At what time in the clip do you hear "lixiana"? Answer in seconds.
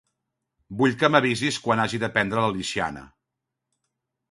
2.57-3.07